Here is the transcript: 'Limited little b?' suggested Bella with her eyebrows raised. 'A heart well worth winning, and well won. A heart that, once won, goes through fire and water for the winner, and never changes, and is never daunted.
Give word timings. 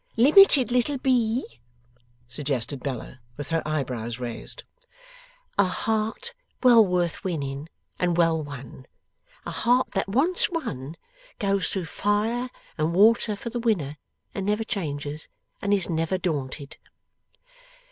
'Limited 0.17 0.71
little 0.71 0.97
b?' 0.97 1.59
suggested 2.27 2.81
Bella 2.81 3.19
with 3.37 3.49
her 3.49 3.61
eyebrows 3.67 4.17
raised. 4.19 4.63
'A 5.59 5.65
heart 5.65 6.33
well 6.63 6.83
worth 6.83 7.23
winning, 7.23 7.69
and 7.99 8.17
well 8.17 8.41
won. 8.41 8.87
A 9.45 9.51
heart 9.51 9.91
that, 9.91 10.09
once 10.09 10.49
won, 10.49 10.95
goes 11.37 11.69
through 11.69 11.85
fire 11.85 12.49
and 12.79 12.95
water 12.95 13.35
for 13.35 13.51
the 13.51 13.59
winner, 13.59 13.97
and 14.33 14.47
never 14.47 14.63
changes, 14.63 15.27
and 15.61 15.71
is 15.71 15.87
never 15.87 16.17
daunted. 16.17 16.77